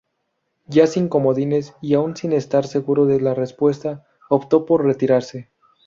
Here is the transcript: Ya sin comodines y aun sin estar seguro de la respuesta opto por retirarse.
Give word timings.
Ya 0.67 0.87
sin 0.87 1.09
comodines 1.09 1.75
y 1.79 1.93
aun 1.93 2.15
sin 2.17 2.33
estar 2.33 2.65
seguro 2.65 3.05
de 3.05 3.21
la 3.21 3.35
respuesta 3.35 4.03
opto 4.29 4.65
por 4.65 4.83
retirarse. 4.83 5.51